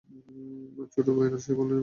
[0.75, 1.79] তার ছোট ভাই রাজশাহী কলেজে পড়ে।